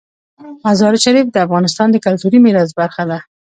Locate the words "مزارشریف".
0.65-1.27